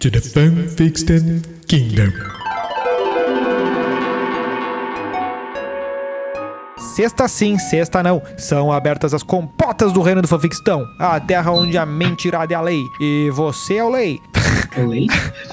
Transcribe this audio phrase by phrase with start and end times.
[0.00, 2.10] To the Fanfiction Kingdom.
[6.78, 8.22] Sexta sim, sexta não.
[8.38, 10.86] São abertas as compotas do reino do fanfictão.
[10.98, 12.82] A terra onde a mentirada é a lei.
[12.98, 14.18] E você é o lei.
[14.76, 15.06] Eu leio?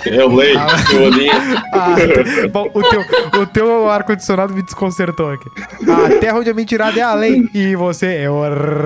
[0.05, 0.59] Eu leio,
[0.93, 1.29] eu olhei.
[1.77, 1.95] Ah,
[2.51, 3.01] bom, o teu,
[3.41, 5.47] o teu ar-condicionado me desconcertou aqui.
[5.87, 7.47] A terra onde a mentirada é a lei.
[7.53, 8.41] E você é o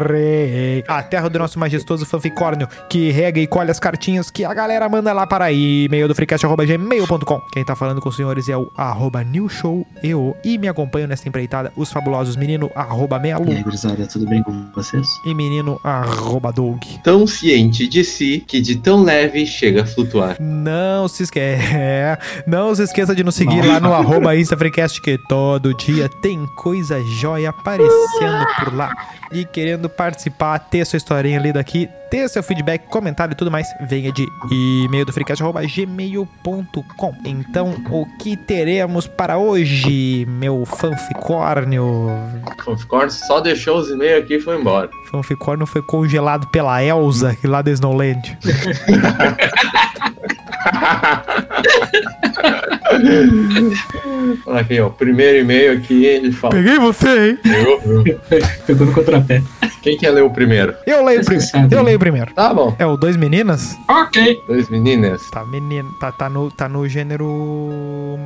[0.08, 0.84] rei.
[0.88, 4.90] A terra do nosso majestoso fanficórnio, que rega e colhe as cartinhas que a galera
[4.90, 7.42] manda lá para e-mail do freecast.gmail.com.
[7.54, 10.36] Quem tá falando com os senhores é o arroba newshoweo.
[10.44, 14.44] E me acompanham nessa empreitada os fabulosos menino arroba E aí, melo gurizada, tudo bem
[14.44, 15.08] com vocês?
[15.26, 16.82] e menino arroba doug.
[17.04, 20.31] Tão ciente de si que de tão leve chega a flutuar.
[20.40, 22.20] Não se esqueça.
[22.48, 27.02] Não se esqueça de nos seguir lá no arroba InstaFreecast, que todo dia tem coisa
[27.04, 28.92] jóia aparecendo por lá.
[29.32, 33.68] E querendo participar, ter sua historinha lida aqui, ter seu feedback, comentário e tudo mais,
[33.88, 37.16] venha de e-mail do freecast.gmail.com.
[37.24, 42.10] Então, o que teremos para hoje, meu fanficórnio?
[42.66, 44.90] Fanficorn só deixou os e-mails aqui e foi embora.
[45.10, 48.38] Fanficórnio foi congelado pela Elsa, lá da Snowland.
[54.46, 54.90] Olha aqui, ó.
[54.90, 56.54] Primeiro e-mail aqui, ele fala.
[56.56, 57.40] Peguei você, hein?
[57.46, 58.04] Eu-
[58.66, 59.42] Pegou no contrapé.
[59.82, 60.76] Quem quer ler o primeiro?
[60.86, 61.76] Eu leio, Você pri- sabe.
[61.76, 62.32] eu leio primeiro.
[62.34, 62.76] Tá bom.
[62.78, 63.76] É o Dois Meninas?
[63.90, 64.40] Ok.
[64.48, 65.22] Dois meninas.
[65.32, 65.90] Tá, menino.
[66.00, 67.28] Tá, tá, no, tá no gênero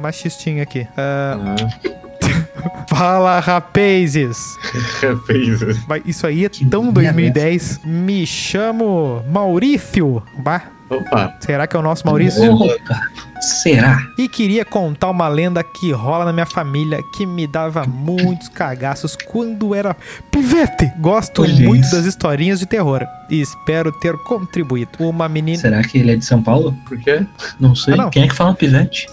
[0.02, 0.86] machistinho aqui.
[0.97, 4.38] Ah, Ah, fala, rapazes!
[5.25, 5.61] fez
[6.06, 6.28] isso.
[6.28, 7.80] Aí é tão merda 2010.
[7.86, 10.22] Me chamo Maurício.
[10.39, 10.63] Bah,
[10.97, 11.33] Opa.
[11.39, 12.53] será que é o nosso Maurício?
[12.53, 13.01] Opa,
[13.41, 13.99] será?
[14.17, 19.16] E queria contar uma lenda que rola na minha família que me dava muitos cagaços
[19.28, 19.95] quando era
[20.31, 20.91] pivete.
[21.00, 21.95] Gosto Olha muito isso.
[21.95, 24.91] das historinhas de terror e espero ter contribuído.
[25.00, 26.75] Uma menina Será que ele é de São Paulo?
[26.88, 27.25] Por quê?
[27.59, 27.94] Não sei.
[27.94, 28.09] Ah, não.
[28.09, 29.07] Quem é que fala pivete?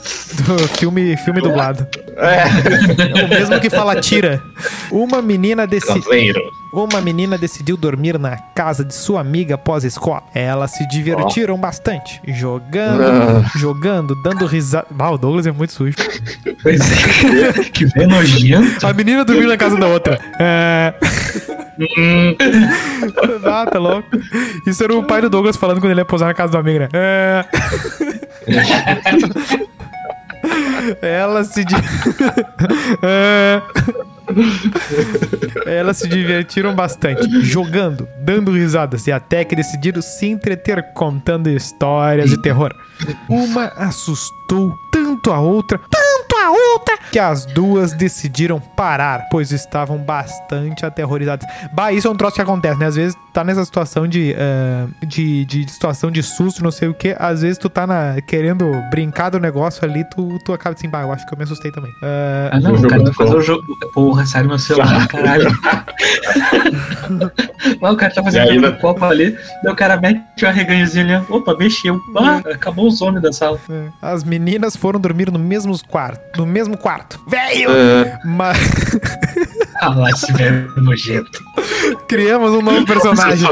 [0.47, 1.87] do filme, filme dublado.
[2.17, 2.43] É.
[3.21, 4.43] É o mesmo que fala tira.
[4.91, 6.41] Uma menina desse, Caseiro.
[6.73, 10.23] Uma menina decidiu dormir na casa de sua amiga após a escola.
[10.35, 13.51] Elas se divertiram bastante, jogando, Ah.
[13.59, 14.87] jogando, dando risada.
[14.99, 15.95] Ah, o Douglas é muito sujo.
[16.63, 17.65] Pois é.
[17.71, 18.87] que bem nojento.
[18.87, 20.19] A menina dormiu na casa da outra.
[20.41, 20.95] É.
[23.45, 24.09] ah, tá louco.
[24.67, 26.79] Isso era o pai do Douglas falando quando ele ia posar na casa do amigo,
[26.79, 26.89] né?
[26.95, 27.45] É.
[31.03, 31.65] Ela se.
[31.65, 31.75] di-
[33.03, 33.61] É.
[35.67, 42.31] Elas se divertiram bastante, jogando, dando risadas e até que decidiram se entreter contando histórias
[42.31, 42.75] de terror.
[43.29, 46.32] Uma assustou tanto a outra, tanto
[47.11, 51.47] que as duas decidiram parar, pois estavam bastante aterrorizadas.
[51.73, 52.87] Bah, isso é um troço que acontece, né?
[52.87, 56.95] Às vezes tá nessa situação de, ah, de, de situação de susto, não sei o
[56.95, 57.15] que.
[57.19, 61.03] Às vezes tu tá na, querendo brincar do negócio ali, tu, tu acaba assim, bah,
[61.03, 61.91] eu acho que eu me assustei também.
[62.03, 63.63] Ah, Ah, não, O o cara vai fazer o jogo.
[63.95, 65.51] Porra, sai do meu celular, caralho.
[67.81, 68.71] Lá o cara tá fazendo um né?
[68.73, 71.27] copo ali, daí o cara mete uma reganhozinha ali.
[71.29, 72.01] Opa, mexeu.
[72.17, 73.59] Ah, acabou os homens da sala.
[73.71, 73.89] É.
[74.01, 76.32] As meninas foram dormir no mesmo quarto.
[76.37, 77.21] No mesmo quarto.
[77.29, 77.71] Velho!
[77.71, 78.59] Ah, Mas
[79.81, 81.43] Ah lá, esse velho nojento.
[82.09, 83.49] criamos um novo personagem.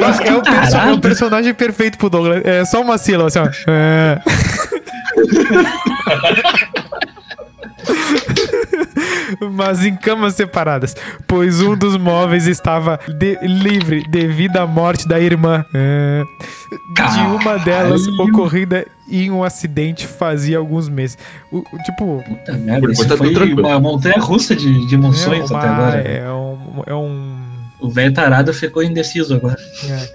[0.00, 2.42] Nossa, é, o perso- é o personagem perfeito pro Douglas.
[2.44, 3.48] É só uma sílaba, assim, ó.
[3.68, 4.20] É.
[9.52, 10.94] Mas em camas separadas,
[11.26, 15.64] pois um dos móveis estava de- livre devido à morte da irmã.
[15.74, 16.22] É.
[16.94, 18.22] De uma delas Caralho.
[18.30, 21.16] ocorrida em um acidente fazia alguns meses.
[21.50, 23.66] O- o- tipo, Puta merda, isso foi tranquilo.
[23.66, 26.00] uma montanha russa de, de emoções é, uma- até agora.
[26.02, 27.36] é um, é um
[27.80, 29.56] O velho tarado ficou indeciso agora.
[29.88, 30.08] É.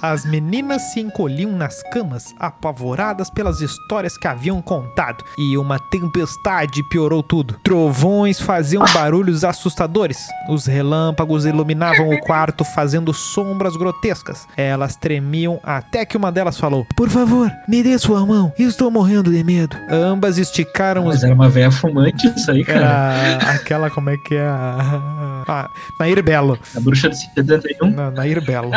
[0.00, 6.82] As meninas se encolhiam nas camas, apavoradas pelas histórias que haviam contado, e uma tempestade
[6.88, 7.56] piorou tudo.
[7.64, 10.18] Trovões faziam barulhos assustadores,
[10.48, 14.46] os relâmpagos iluminavam o quarto, fazendo sombras grotescas.
[14.56, 19.32] Elas tremiam até que uma delas falou: Por favor, me dê sua mão, estou morrendo
[19.32, 19.76] de medo.
[19.90, 22.80] Ambas esticaram os Mas era uma velha fumante isso aí, cara.
[22.80, 24.46] era aquela, como é que é?
[24.46, 25.44] A...
[25.48, 26.58] Ah, Nair Belo.
[26.76, 27.90] A bruxa de 71.
[27.90, 28.70] Na, Nair Belo.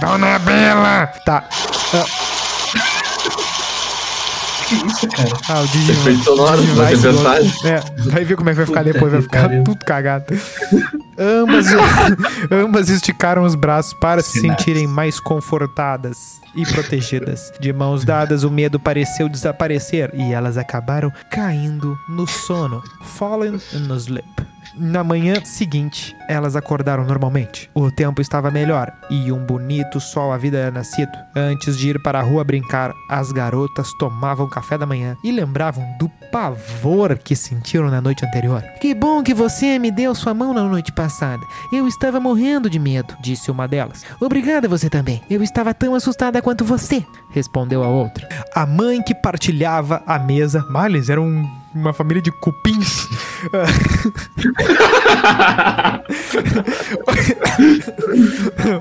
[0.00, 1.06] Dona Bela!
[1.26, 1.44] Tá.
[4.68, 5.28] Que isso, cara?
[5.48, 5.92] Ah, o Digimon.
[6.00, 7.80] Efeito sonoro, Digivice do- É,
[8.10, 9.64] vai ver como é que vai ficar Puta depois, vai ficar pariu.
[9.64, 10.24] tudo cagado.
[11.18, 11.66] Ambas,
[12.50, 17.52] ambas esticaram os braços para se sentirem mais confortadas e protegidas.
[17.60, 22.82] De mãos dadas, o medo pareceu desaparecer e elas acabaram caindo no sono.
[23.02, 24.52] Fallen no sleep.
[24.74, 27.70] Na manhã seguinte, elas acordaram normalmente.
[27.74, 31.12] O tempo estava melhor e um bonito sol havia nascido.
[31.36, 35.84] Antes de ir para a rua brincar, as garotas tomavam café da manhã e lembravam
[35.98, 38.62] do pavor que sentiram na noite anterior.
[38.80, 41.01] Que bom que você me deu sua mão na noite passada.
[41.72, 44.04] Eu estava morrendo de medo, disse uma delas.
[44.20, 45.22] Obrigada você também.
[45.30, 48.28] Eu estava tão assustada quanto você, respondeu a outra.
[48.54, 50.64] A mãe que partilhava a mesa.
[50.86, 53.08] Eles eram um- uma família de cupins.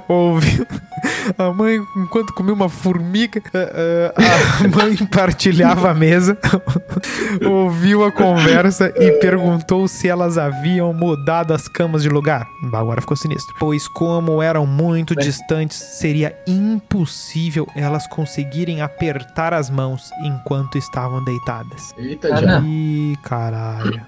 [0.07, 0.65] Ouviu.
[1.37, 6.37] A mãe, enquanto comia uma formiga, eh, eh, a mãe partilhava a mesa,
[7.45, 12.45] ouviu a conversa e perguntou se elas haviam mudado as camas de lugar.
[12.73, 13.55] Agora ficou sinistro.
[13.59, 21.93] Pois, como eram muito distantes, seria impossível elas conseguirem apertar as mãos enquanto estavam deitadas.
[21.97, 22.59] Eita, já.
[22.59, 22.80] não.
[22.81, 24.01] Ih, caralho.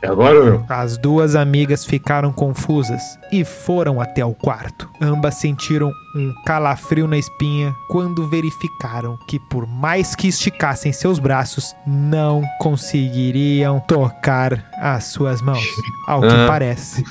[0.00, 0.64] É agora, meu?
[0.68, 3.00] As duas amigas ficaram confusas
[3.32, 4.88] e foram até o quarto.
[5.00, 11.74] Ambas sentiram um calafrio na espinha quando verificaram que, por mais que esticassem seus braços,
[11.86, 15.64] não conseguiriam tocar as suas mãos.
[16.06, 16.46] Ao que Ah.
[16.46, 17.04] parece.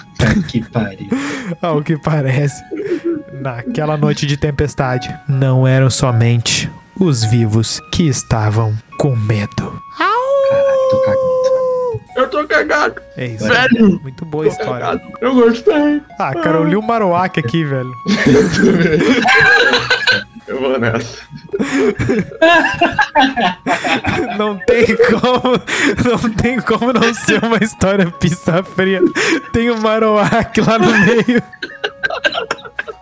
[0.48, 1.10] Que pariu.
[1.62, 2.64] Ao que parece.
[3.42, 6.70] Naquela noite de tempestade, não eram somente
[7.00, 9.82] os vivos que estavam com medo.
[9.98, 10.11] Caralho,
[10.92, 12.02] tô cagando.
[12.16, 13.02] Eu tô cagado.
[13.18, 13.46] É isso.
[13.48, 14.00] Velho.
[14.02, 14.86] Muito boa a história.
[14.86, 15.02] cagado.
[15.22, 16.02] Eu gostei.
[16.20, 17.92] Ah, cara, eu li o Marowak aqui, velho.
[20.48, 21.20] Eu vou nessa.
[24.38, 25.62] Não tem como,
[26.04, 29.00] não tem como não ser uma história pizza fria.
[29.54, 31.42] Tem o Marowak lá no meio.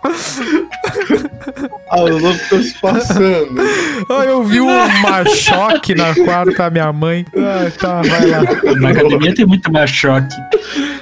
[1.90, 3.60] Ah, não tô se passando.
[4.08, 7.24] Ah, eu vi o Machoque na quarta da minha mãe.
[7.36, 8.42] Ah, tá, vai lá.
[8.80, 10.34] Na academia tem muito mais choque.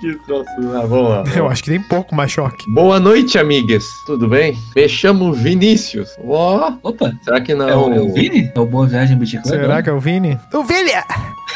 [0.00, 0.50] que troço.
[0.74, 1.24] Ah, vamos lá.
[1.34, 2.70] Eu acho que tem pouco Machoque.
[2.72, 3.84] Boa noite, amigas.
[4.06, 4.56] Tudo bem?
[4.74, 6.10] Me chamo Vinícius.
[6.24, 7.68] Ó, Opa, será que não?
[7.68, 8.50] é o, é o Vini?
[8.54, 9.44] É o Boa Viagem Club?
[9.44, 10.38] Será que é o Vini?
[10.52, 10.92] O Vini!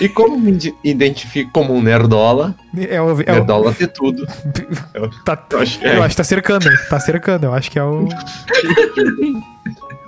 [0.00, 2.54] E como me ide- identifico como um nerdola?
[2.76, 4.26] É o, é o, Nerdola ter tudo.
[5.24, 5.98] tá, Eu acho que eu é.
[5.98, 6.66] acho que tá cercando?
[6.88, 8.08] Tá cercando, eu acho que é o.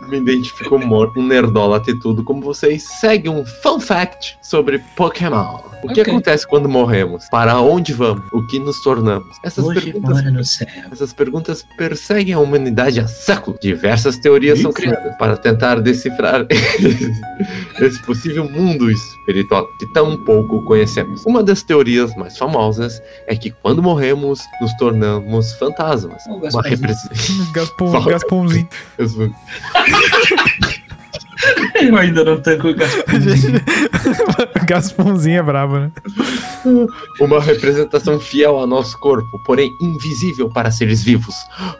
[0.08, 2.22] Me identifico como um nerdola ter tudo.
[2.24, 5.58] Como vocês, segue um fun fact sobre Pokémon.
[5.84, 6.12] O que Ok.
[6.12, 7.25] acontece quando morremos?
[7.31, 8.23] Para onde vamos?
[8.32, 9.37] O que nos tornamos?
[9.43, 10.67] Essas Hoje perguntas mora no céu.
[10.90, 13.58] Essas perguntas perseguem a humanidade há séculos.
[13.61, 14.81] Diversas teorias são Isso.
[14.81, 16.46] criadas para tentar decifrar
[17.81, 21.25] esse possível mundo espiritual que tão pouco conhecemos.
[21.26, 26.23] Uma das teorias mais famosas é que quando morremos, nos tornamos fantasmas.
[26.29, 27.52] Ô, Uma representação.
[27.52, 28.69] Gaspon, Gasponzinho.
[31.80, 33.60] Eu ainda não tanco o Gasparzinho.
[34.66, 35.92] Gasponzinho é brabo, né?
[37.20, 41.34] Uma representação fiel ao nosso corpo, porém invisível para seres vivos,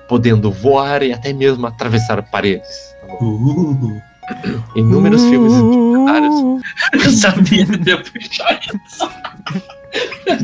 [0.09, 2.69] podendo voar e até mesmo atravessar paredes.
[3.21, 4.01] Uh,
[4.77, 6.63] Inúmeros filmes e documentários
[7.05, 9.11] eu sabia que ia puxar isso.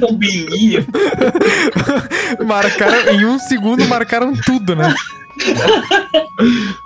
[0.08, 0.86] Um bilinho.
[2.44, 4.94] Marcaram, em um segundo marcaram tudo, né?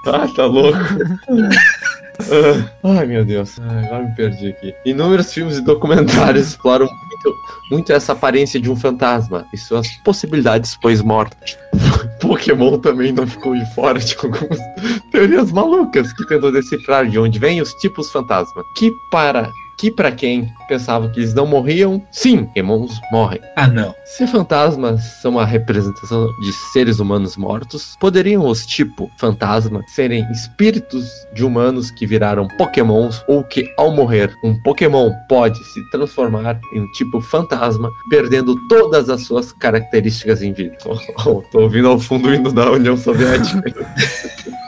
[0.06, 0.78] Ah, tá louco.
[2.82, 3.58] Ai, meu Deus.
[3.58, 4.74] Agora me perdi aqui.
[4.84, 7.36] Inúmeros filmes e documentários exploram muito,
[7.70, 11.58] muito essa aparência de um fantasma e suas possibilidades pós-morte.
[12.20, 14.58] Pokémon também não ficou de fora de algumas
[15.10, 18.64] teorias malucas que tentam decifrar de onde vêm os tipos fantasma.
[18.76, 23.40] Que para que para quem pensava que eles não morriam, sim, Pokémons morrem.
[23.56, 23.94] Ah, não.
[24.04, 31.08] Se fantasmas são a representação de seres humanos mortos, poderiam os tipo fantasma serem espíritos
[31.34, 36.80] de humanos que viraram pokémons ou que ao morrer um pokémon pode se transformar em
[36.80, 40.76] um tipo fantasma, perdendo todas as suas características em vida.
[40.82, 43.72] Tô, tô ouvindo ao fundo o hino da União Soviética.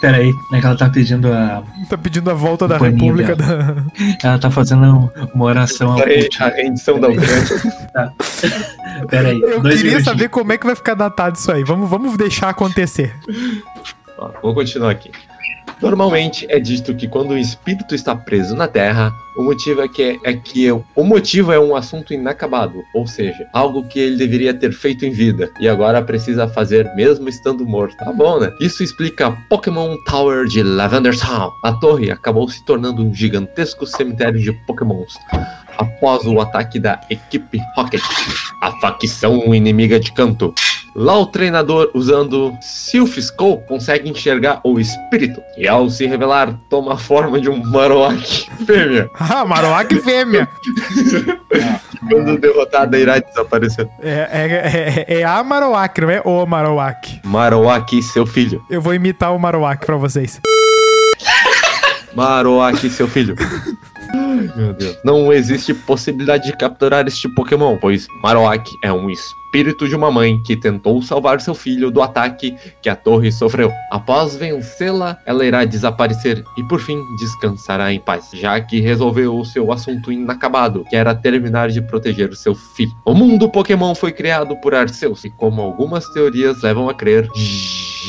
[0.00, 1.62] Pera aí, é que ela tá pedindo a.
[1.88, 3.84] Tá pedindo a volta da República da.
[4.22, 6.42] Ela tá fazendo uma oração ao Putin.
[6.42, 8.12] a rendição da Ucrânia.
[9.08, 9.40] Pera aí.
[9.40, 11.64] Eu queria saber como é que vai ficar datado isso aí.
[11.64, 13.14] Vamos, vamos deixar acontecer.
[14.18, 15.10] Ó, Vou continuar aqui.
[15.80, 20.18] Normalmente é dito que quando um espírito está preso na Terra, o motivo é que
[20.24, 24.72] é que o motivo é um assunto inacabado, ou seja, algo que ele deveria ter
[24.72, 27.96] feito em vida e agora precisa fazer mesmo estando morto.
[27.96, 28.52] Tá bom, né?
[28.60, 31.52] Isso explica Pokémon Tower de Lavender Town.
[31.64, 35.14] A torre acabou se tornando um gigantesco cemitério de Pokémons
[35.78, 38.02] após o ataque da equipe Rocket,
[38.60, 40.52] a facção inimiga de canto.
[40.94, 46.96] Lá o treinador, usando Skull, consegue enxergar o espírito e ao se revelar, toma a
[46.96, 49.08] forma de um Marowak fêmea.
[49.20, 50.48] Ah, Marowak fêmea.
[52.08, 53.88] Quando derrotada, irá desaparecer.
[54.00, 57.20] É, é, é, é a Marowak, não é o Marowak.
[57.24, 58.64] Marowak, seu filho.
[58.68, 60.40] Eu vou imitar o Marowak pra vocês.
[62.14, 63.36] Marowak, seu filho.
[64.56, 64.98] Meu Deus.
[65.04, 69.37] Não existe possibilidade de capturar este Pokémon, pois Marowak é um espírito
[69.88, 73.72] de uma mãe que tentou salvar seu filho do ataque que a torre sofreu.
[73.90, 79.44] Após vencê-la, ela irá desaparecer e por fim descansará em paz, já que resolveu o
[79.44, 82.92] seu assunto inacabado, que era terminar de proteger o seu filho.
[83.04, 87.28] O mundo Pokémon foi criado por Arceus e, como algumas teorias levam a crer,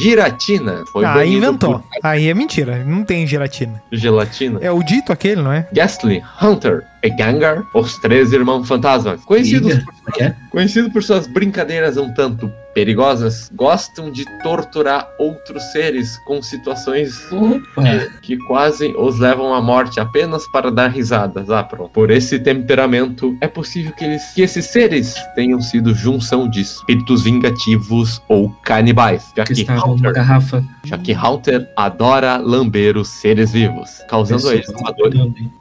[0.02, 1.80] Giratina foi Ah, inventou.
[1.80, 2.84] por Aí é mentira.
[2.86, 3.82] Não tem gelatina.
[3.92, 4.60] Gelatina.
[4.62, 5.68] É o dito aquele, não é?
[5.74, 10.36] Gastly, Hunter Gengar, os três irmãos fantasmas, conhecidos por, é que é?
[10.52, 17.84] conhecidos por suas brincadeiras um tanto perigosas, gostam de torturar outros seres com situações Opa.
[18.22, 21.50] que quase os levam à morte apenas para dar risadas.
[21.50, 21.90] Ah, pronto.
[21.92, 27.24] Por esse temperamento, é possível que, eles, que esses seres tenham sido junção de espíritos
[27.24, 30.64] vingativos ou canibais, já Que que, Hunter, garrafa.
[30.86, 35.12] já que Hunter adora lamber os seres vivos, causando a eles uma dor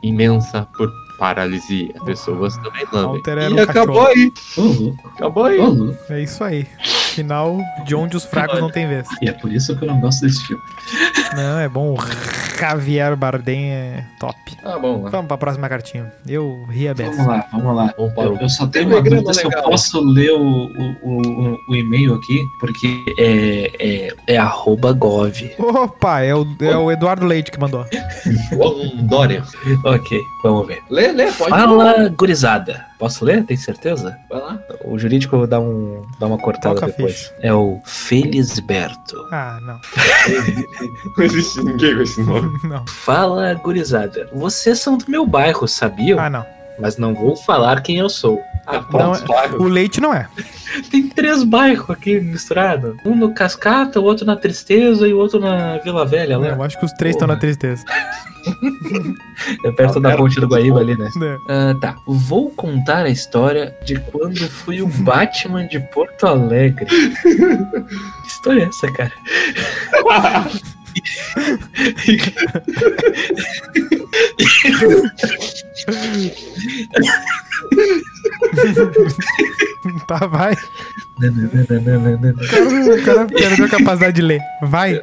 [0.02, 0.88] imensa por
[1.18, 1.92] paralisia.
[2.04, 3.22] Pessoas também lambem.
[3.50, 4.32] E um acabou aí.
[5.16, 5.58] Acabou aí.
[6.08, 6.66] É isso aí.
[7.18, 9.06] Final de onde os fracos não têm vez.
[9.20, 10.62] E é por isso que eu não gosto desse filme.
[11.34, 11.94] Não, é bom.
[11.94, 14.36] O Javier Bardem é top.
[14.62, 15.02] Tá bom.
[15.02, 15.10] lá.
[15.10, 16.12] Vamos pra próxima cartinha.
[16.26, 17.10] Eu ri a beça.
[17.12, 17.94] Vamos lá, vamos lá.
[17.98, 21.76] Eu, o eu só tenho uma dúvida se eu posso ler o, o, o, o
[21.76, 25.54] e-mail aqui, porque é, é, é arroba gov.
[25.58, 27.84] Opa, é o, é o Eduardo Leite que mandou.
[29.02, 29.42] Dória.
[29.84, 30.82] Ok, vamos ver.
[30.90, 31.50] Lê, lê, pode.
[31.50, 32.86] Fala, gurizada.
[32.98, 33.44] Posso ler?
[33.44, 34.18] Tem certeza?
[34.28, 34.58] Vai lá.
[34.84, 37.14] O jurídico dá, um, dá uma cortada Toca depois.
[37.14, 37.34] ficha.
[37.40, 39.16] É o Felisberto.
[39.30, 39.78] Ah, não.
[41.16, 42.58] Não existe ninguém com esse nome.
[42.64, 42.84] Não.
[42.86, 44.28] Fala, gurizada.
[44.32, 46.18] Vocês são do meu bairro, sabiam?
[46.18, 46.44] Ah, não.
[46.80, 48.40] Mas não vou falar quem eu sou.
[48.70, 49.60] Ah, Não, bairros.
[49.60, 50.28] O Leite não é.
[50.90, 52.94] Tem três bairros aqui misturados.
[53.04, 56.56] Um no Cascata, o outro na Tristeza e o outro na Vila Velha, Eu né?
[56.60, 57.82] acho que os três estão na tristeza.
[59.64, 61.08] É perto da ponte do Guaíba ali, né?
[61.22, 61.36] É.
[61.48, 61.96] Ah, tá.
[62.06, 66.86] Vou contar a história de quando fui o Batman de Porto Alegre.
[66.86, 69.12] que história é essa, cara?
[80.06, 80.54] Tá, vai.
[81.18, 84.40] O cara perdeu a capacidade de ler.
[84.62, 85.00] Vai.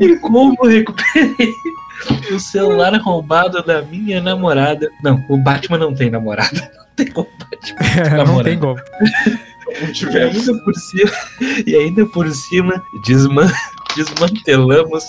[0.00, 1.52] E como recuperei
[2.32, 4.90] o celular roubado da minha namorada.
[5.02, 6.70] Não, o Batman não tem namorada.
[6.96, 7.86] Não tem como Batman.
[8.20, 8.76] É, não tem como.
[9.82, 11.12] E ainda por cima,
[11.66, 13.52] e ainda por cima desman-
[13.94, 15.04] desmantelamos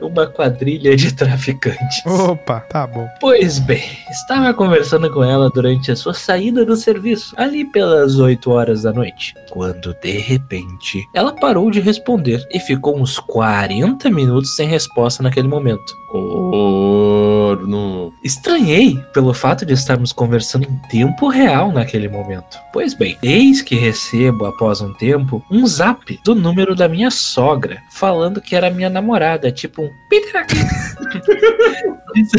[0.00, 2.04] uma quadrilha de traficantes.
[2.06, 3.08] Opa, tá bom.
[3.20, 8.50] Pois bem, estava conversando com ela durante a sua saída do serviço, ali pelas 8
[8.50, 14.54] horas da noite, quando de repente ela parou de responder e ficou uns 40 minutos
[14.54, 15.94] sem resposta naquele momento.
[16.10, 18.12] Corno.
[18.22, 22.58] Estranhei pelo fato de estarmos conversando em tempo real naquele momento.
[22.72, 27.78] Pois bem, eis que recebo, após um tempo, um zap do número da minha sogra,
[27.90, 30.56] falando que era minha namorada, tipo um Peter aqui.
[32.14, 32.32] Diz-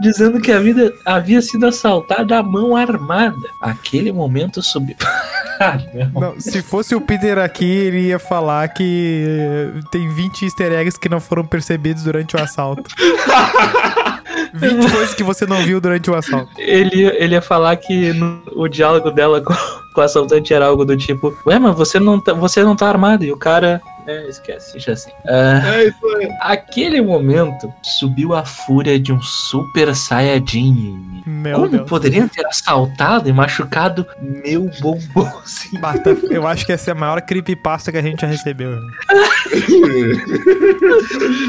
[0.00, 3.36] Dizendo que a vida havia sido assaltada à mão armada.
[3.62, 4.96] Aquele momento subiu.
[5.60, 5.76] Ah,
[6.12, 6.20] não.
[6.20, 10.96] Não, se fosse o Peter aqui, ele ia falar que eh, tem 20 easter eggs
[10.96, 12.84] que não foram percebidos durante o assalto.
[14.54, 16.48] 20 coisas que você não viu durante o assalto.
[16.58, 19.52] Ele, ele ia falar que no- o diálogo dela com,
[19.94, 22.88] com o assaltante era algo do tipo: Ué, mas você não tá, você não tá
[22.88, 23.24] armado.
[23.24, 23.80] E o cara.
[24.08, 25.10] É, esquece, deixa assim.
[25.26, 26.28] Ah, É isso aí.
[26.40, 31.22] aquele momento subiu a fúria de um super saiyajin.
[31.26, 31.88] Meu Como Deus.
[31.88, 35.80] poderiam ter assaltado e machucado meu bombonzinho?
[35.80, 38.78] Bata- eu acho que essa é a maior creepypasta que a gente já recebeu.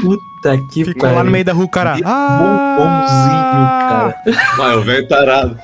[0.02, 1.96] Puta que Ficou lá no meio da rua, cara.
[2.04, 4.56] Ah, bombonzinho, cara.
[4.56, 5.58] Vai, o velho tarado.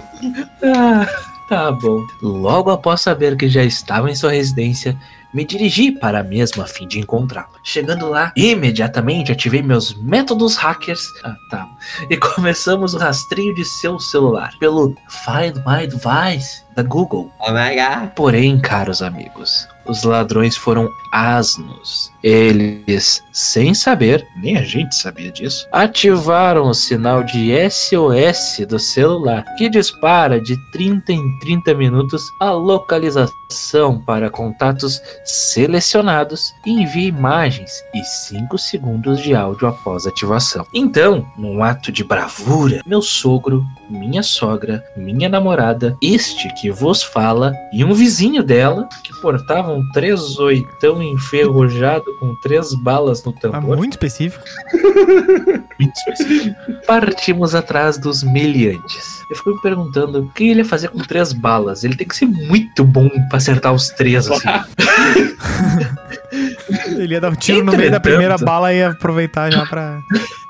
[0.62, 1.06] Ah,
[1.48, 2.00] tá bom.
[2.22, 4.96] Logo após saber que já estava em sua residência,
[5.36, 7.50] me dirigi para a mesma a fim de encontrá-lo.
[7.62, 11.68] Chegando lá, imediatamente ativei meus métodos hackers ah, tá.
[12.08, 14.94] e começamos o rastreio de seu celular pelo
[15.26, 17.30] Find My Device da Google.
[17.40, 18.10] Oh my god.
[18.14, 22.12] Porém, caros amigos, os ladrões foram asnos.
[22.22, 29.44] Eles, sem saber, nem a gente sabia disso, ativaram o sinal de SOS do celular,
[29.56, 37.71] que dispara de 30 em 30 minutos a localização para contatos selecionados e envia imagens
[37.95, 40.64] e 5 segundos de áudio após ativação.
[40.73, 47.52] Então, num ato de bravura, meu sogro, minha sogra, minha namorada, este que vos fala
[47.73, 53.40] e um vizinho dela, que portava um três oitão enferrujado com três balas no Ah,
[53.40, 54.45] tambor, muito específico.
[55.78, 56.56] muito específico,
[56.87, 59.16] partimos atrás dos meliantes.
[59.28, 61.83] Eu fico me perguntando o que ele ia fazer com três balas.
[61.83, 64.49] Ele tem que ser muito bom pra acertar os três, assim.
[66.87, 68.02] Ele ia dar um tiro no meio da Entretanto.
[68.02, 70.00] primeira bala e ia aproveitar já pra.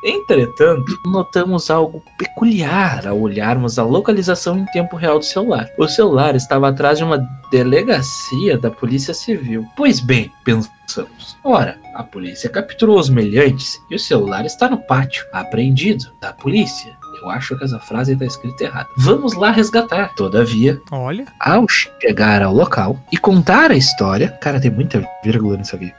[0.02, 5.68] Entretanto, notamos algo peculiar ao olharmos a localização em tempo real do celular.
[5.78, 7.18] O celular estava atrás de uma
[7.50, 9.64] delegacia da Polícia Civil.
[9.76, 11.36] Pois bem, pensamos.
[11.44, 16.96] Ora, a polícia capturou os meliantes e o celular está no pátio, apreendido da polícia.
[17.26, 18.88] Eu acho que essa frase está escrita errada.
[18.96, 20.14] Vamos lá resgatar.
[20.14, 21.26] Todavia, Olha.
[21.40, 24.28] ao chegar ao local e contar a história.
[24.40, 25.92] Cara, tem muita vírgula nisso aqui.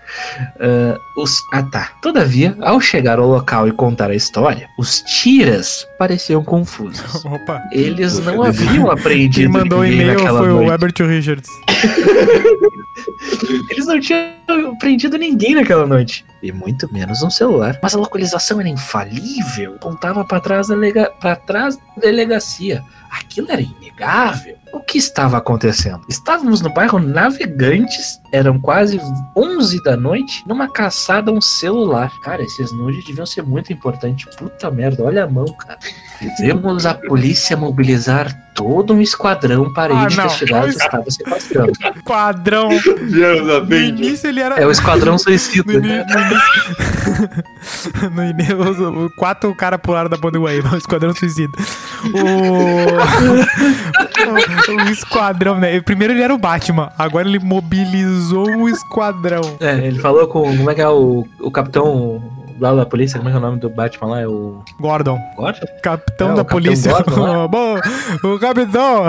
[0.57, 1.91] Ah, os, ah, tá.
[2.01, 7.03] Todavia, ao chegar ao local e contar a história, os tiras pareciam confusos.
[7.25, 7.61] Opa.
[7.73, 10.71] Eles não haviam apreendido Quem mandou o e-mail foi o noite.
[10.71, 11.49] Herbert Richards.
[13.69, 16.25] Eles não tinham prendido ninguém naquela noite.
[16.41, 17.79] E muito menos um celular.
[17.81, 19.75] Mas a localização era infalível.
[19.75, 21.11] Apontava para trás, delega...
[21.45, 22.83] trás da delegacia.
[23.11, 24.55] Aquilo era inegável.
[24.73, 26.01] O que estava acontecendo?
[26.09, 28.99] Estávamos no bairro Navegantes, eram quase
[29.35, 32.11] 11 da noite, numa caçada a um celular.
[32.21, 34.25] Cara, esses nudes deviam ser muito importantes.
[34.35, 35.77] Puta merda, olha a mão, cara.
[36.19, 41.71] Fizemos a polícia mobilizar todo um esquadrão para Ah, investigar o que estava se passando.
[42.03, 42.69] Quadrão.
[43.03, 44.55] Vieram da No início ele era.
[44.55, 45.73] É o Esquadrão Suicida.
[45.73, 46.05] no início.
[48.11, 48.57] no início,
[49.05, 51.53] os- quatro caras pularam da ponte Guaíba, o Esquadrão Suicida.
[52.15, 52.17] O...
[54.71, 55.79] o, o Esquadrão, né?
[55.81, 59.41] Primeiro ele era o Batman, agora ele mobilizou o Esquadrão.
[59.59, 60.43] É, ele falou com.
[60.43, 62.21] Como é que é o, o capitão
[62.59, 63.17] lá da polícia?
[63.17, 64.21] Como é que é o nome do Batman lá?
[64.21, 64.61] É o.
[64.79, 65.59] Gordon, Gordon?
[65.83, 66.91] capitão É, o da Capitão polícia.
[66.91, 67.47] Gordon.
[67.49, 67.75] Bom,
[68.23, 69.03] o capitão.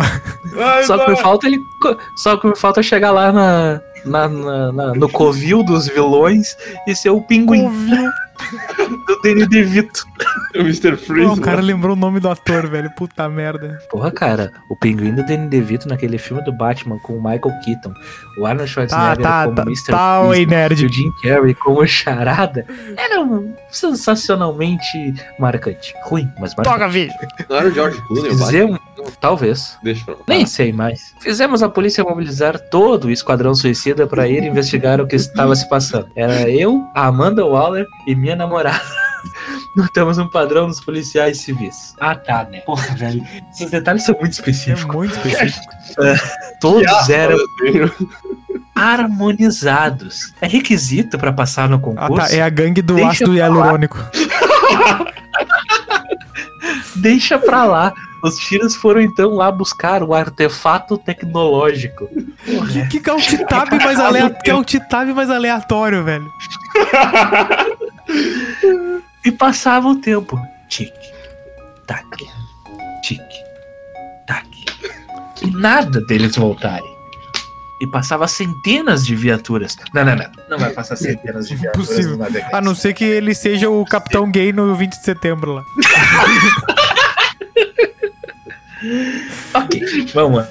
[0.86, 1.58] Só que me falta ele.
[2.16, 3.80] Só que me falta chegar lá na.
[4.04, 6.56] na- na- na- no covil dos vilões
[6.86, 8.10] e ser o pinguim Ouviu?
[9.06, 10.04] do Danny DeVito.
[10.54, 10.96] O Mr.
[10.96, 11.26] Freeze.
[11.28, 12.90] Pô, o cara lembrou o nome do ator, velho.
[12.96, 13.78] Puta merda.
[13.90, 17.92] Porra, cara, o pinguim do Danny DeVito naquele filme do Batman com o Michael Keaton,
[18.40, 19.62] o Arnold Tá, Schwarzenegger tá, como tá.
[19.62, 19.90] Mr.
[19.90, 20.86] Tá, Freeze oi, e nerd.
[20.86, 22.64] o Jim Carrey como charada
[22.96, 25.94] eram sensacionalmente marcante.
[26.04, 26.78] Ruim, mas marcante.
[26.78, 27.14] Toca, vídeo.
[27.48, 28.30] Não era o George Clooney?
[28.30, 28.78] Fizemos,
[29.20, 29.78] talvez.
[29.82, 30.20] Deixa pra lá.
[30.28, 31.00] Nem sei mais.
[31.20, 35.68] Fizemos a polícia mobilizar todo o esquadrão suicida para ir investigar o que estava se
[35.68, 36.08] passando.
[36.16, 38.80] Era eu, a Amanda Waller e minha namorada.
[39.76, 41.94] Notamos um padrão nos policiais civis.
[42.00, 42.60] Ah, tá, né?
[42.60, 43.22] Porra, velho.
[43.52, 44.94] Esses detalhes são muito É específicos.
[44.94, 45.72] muito específico.
[46.60, 47.36] Todos eram
[48.74, 50.32] harmonizados.
[50.40, 52.28] É requisito para passar no Ah, concurso.
[52.30, 52.34] tá.
[52.34, 53.98] É a gangue do Deixa ácido hialurônico.
[56.96, 57.92] Deixa pra lá.
[58.22, 62.08] Os tiros foram então lá buscar o artefato tecnológico.
[62.44, 64.30] Que, que, que alt-tab mais, alea...
[64.30, 66.28] que alt-tab mais aleatório, velho.
[69.24, 70.38] E passava o tempo.
[70.68, 70.92] Tic,
[71.86, 72.04] tac,
[73.02, 73.20] tic,
[74.26, 74.46] tac.
[75.42, 76.98] E nada deles voltarem.
[77.80, 79.76] E passava centenas de viaturas.
[79.94, 80.26] Não, não, não.
[80.50, 82.12] Não vai passar centenas de viaturas Impossível.
[82.12, 82.54] no Navegantes.
[82.54, 85.64] A não ser que ele seja o capitão gay no 20 de setembro lá.
[89.54, 89.80] Ok,
[90.14, 90.48] vamos lá.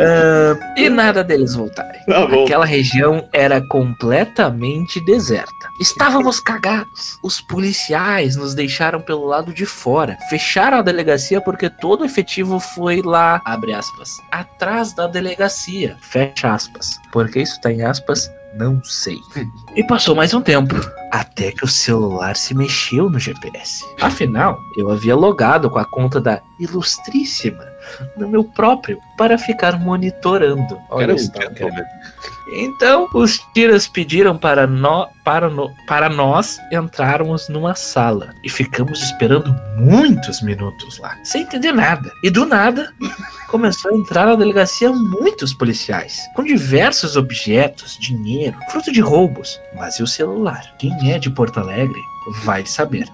[0.00, 2.00] Ah, e nada deles voltarem.
[2.04, 2.24] Tá.
[2.24, 5.68] Aquela região era completamente deserta.
[5.80, 7.18] Estávamos cagados.
[7.22, 10.16] Os policiais nos deixaram pelo lado de fora.
[10.28, 15.96] Fecharam a delegacia porque todo o efetivo foi lá, abre aspas, atrás da delegacia.
[16.00, 16.98] Fecha aspas.
[17.12, 19.18] Porque isso tá em aspas, não sei.
[19.76, 20.74] E passou mais um tempo.
[21.12, 23.84] Até que o celular se mexeu no GPS.
[24.00, 27.69] Afinal, eu havia logado com a conta da ilustríssima
[28.16, 30.78] no meu próprio para ficar monitorando.
[30.90, 31.84] Olha só, gentleman.
[32.52, 39.02] então os tiras pediram para, nó- para, no- para nós entrarmos numa sala e ficamos
[39.02, 42.10] esperando muitos minutos lá, sem entender nada.
[42.24, 42.92] E do nada
[43.48, 49.60] começou a entrar na delegacia muitos policiais, com diversos objetos, dinheiro, fruto de roubos.
[49.74, 50.74] Mas e o celular?
[50.78, 52.00] Quem é de Porto Alegre
[52.44, 53.08] vai saber.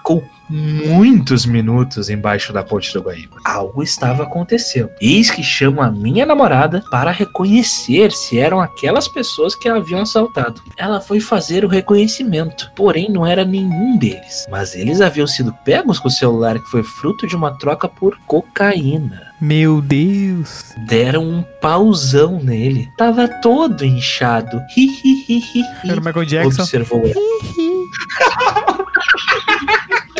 [0.00, 3.36] Ficou muitos minutos embaixo da ponte do Guaíba.
[3.44, 4.90] Algo estava acontecendo.
[5.00, 10.00] Eis que chamo a minha namorada para reconhecer se eram aquelas pessoas que a haviam
[10.00, 10.62] assaltado.
[10.76, 14.46] Ela foi fazer o reconhecimento, porém não era nenhum deles.
[14.50, 18.18] Mas eles haviam sido pegos com o celular que foi fruto de uma troca por
[18.26, 19.30] cocaína.
[19.40, 20.74] Meu Deus.
[20.86, 22.88] Deram um pauzão nele.
[22.96, 24.60] Tava todo inchado.
[24.76, 25.90] Hi, hi, hi, hi, hi.
[25.90, 26.62] Era o Michael Jackson.
[26.62, 27.14] Observou ela.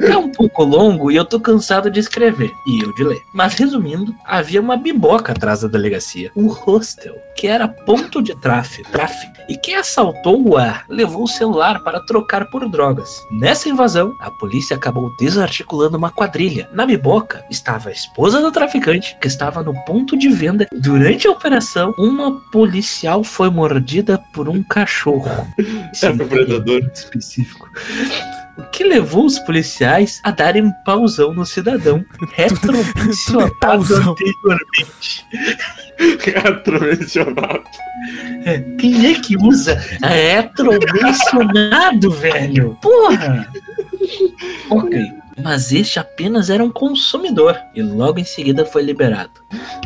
[0.00, 2.50] É um pouco longo e eu tô cansado de escrever.
[2.66, 3.20] E eu de ler.
[3.32, 6.30] Mas resumindo, havia uma biboca atrás da delegacia.
[6.36, 8.88] Um hostel, que era ponto de tráfego.
[8.90, 9.32] tráfico.
[9.48, 13.08] E quem assaltou a levou o celular para trocar por drogas.
[13.30, 16.68] Nessa invasão, a polícia acabou desarticulando uma quadrilha.
[16.72, 20.66] Na biboca estava a esposa do traficante, que estava no ponto de venda.
[20.72, 25.30] Durante a operação, uma policial foi mordida por um cachorro.
[26.02, 26.82] Era o predador.
[26.92, 27.70] específico.
[28.58, 34.12] O que levou os policiais a darem um pausão no cidadão, retromencionado pausão.
[34.12, 35.24] anteriormente.
[36.34, 37.64] Retromensionado.
[38.44, 42.76] É, Quem é que usa retromencionado, velho?
[42.80, 43.46] Porra!
[44.70, 45.12] Ok,
[45.42, 49.30] mas este apenas era um consumidor e logo em seguida foi liberado.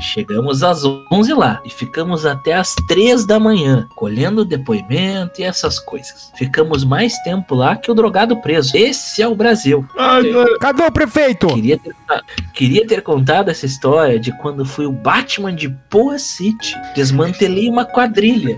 [0.01, 5.79] Chegamos às 11 lá e ficamos até às 3 da manhã, colhendo depoimento e essas
[5.79, 6.33] coisas.
[6.37, 8.77] Ficamos mais tempo lá que o drogado preso.
[8.77, 9.87] Esse é o Brasil.
[9.97, 10.59] Ai, cara.
[10.59, 11.47] Cadê o prefeito?
[11.49, 11.95] Queria ter,
[12.53, 16.75] queria ter contado essa história de quando fui o Batman de Poa City.
[16.95, 18.57] Desmantelei uma quadrilha.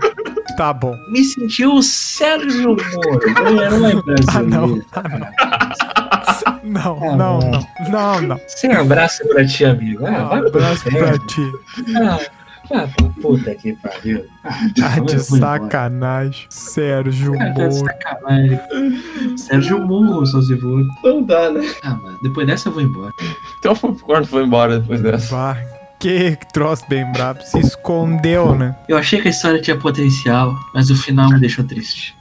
[0.57, 0.93] Tá bom.
[1.11, 4.79] Me senti o Sérgio Moro, o herói Ah, não.
[4.79, 4.85] brasileiro.
[4.89, 7.39] Não, Ah, não, não.
[7.39, 7.67] não.
[7.89, 8.39] Não, não.
[8.47, 10.05] Sem abraço pra ti, amigo.
[10.05, 11.51] Ah, vai Um pro abraço pra ti.
[11.95, 12.19] Ah,
[12.69, 14.25] vai pra puta que pariu.
[14.43, 16.45] Ah, Tá de sacanagem.
[16.49, 17.85] Sérgio Ah, tá de Moro.
[17.85, 18.59] sacanagem.
[19.37, 20.83] Sérgio Moro, só se for.
[21.03, 21.61] Não dá, né?
[21.83, 23.11] Ah, mano, depois dessa eu vou embora.
[23.59, 25.35] Então o Popcorn foi embora depois dessa.
[25.35, 25.57] Bah,
[25.99, 27.41] que troço bem brabo.
[27.43, 28.75] Se escondeu, né?
[28.87, 32.15] Eu achei que a história tinha potencial, mas o final me deixou triste.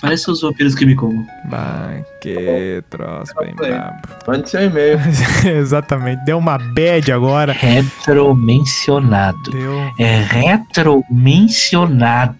[0.00, 1.26] Parece os vampiros que me comam.
[1.46, 3.96] Bah, que troço bem brabo.
[4.26, 4.98] Mande seu e-mail.
[5.44, 6.24] Exatamente.
[6.24, 7.52] Deu uma bad agora.
[7.52, 9.38] Retromencionado.
[9.50, 9.90] Deu.
[9.98, 12.36] É retromencionado.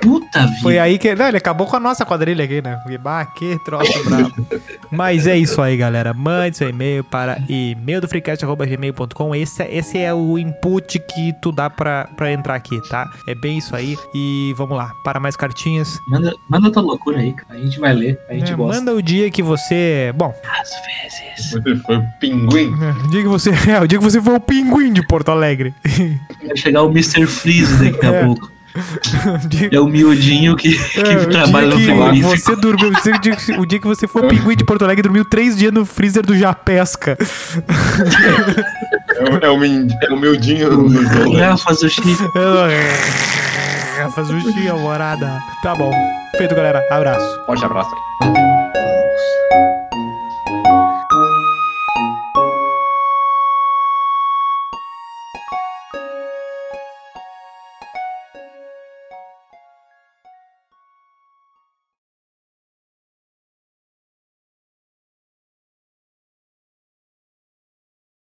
[0.00, 0.60] Puta vida.
[0.62, 1.14] Foi aí que.
[1.14, 2.76] Não, ele acabou com a nossa quadrilha aqui, né?
[2.82, 4.46] Porque, bah, que troço brabo.
[4.90, 6.14] Mas é isso aí, galera.
[6.14, 9.34] Mande seu e-mail para e-maildofreecast.gmail.com.
[9.34, 13.10] Esse, é- esse é o input que tu dá pra, pra entrar aqui, tá?
[13.28, 13.96] É bem isso aí.
[14.14, 15.98] E vamos lá, para mais cartinhas.
[16.08, 17.58] Manda, manda tua loucura aí, cara.
[17.58, 18.78] A gente vai ler, a gente É, gosta.
[18.80, 20.12] manda o dia que você.
[20.16, 21.50] Bom, Às vezes.
[21.52, 22.72] Você foi o pinguim.
[23.04, 23.50] o dia que você.
[23.70, 25.74] É, o dia que você foi o pinguim de Porto Alegre.
[26.46, 27.26] Vai chegar o Mr.
[27.26, 28.24] Freeze daqui a É.
[28.24, 28.50] pouco.
[28.74, 32.28] O É o miudinho que, que É, o trabalha no frigorífico.
[32.36, 35.02] você dormiu, o dia que- o dia que você foi o pinguim de Porto Alegre
[35.04, 37.16] dormiu três dias no freezer do Japesca.
[39.16, 41.36] É o, é o, é o miudinho no jogo.
[41.36, 42.02] Rafa Sushi
[43.94, 45.38] garrafas do dia, morada.
[45.62, 45.92] Tá bom.
[46.36, 46.84] Feito, galera.
[46.90, 47.44] Abraço.
[47.46, 47.90] Forte abraço.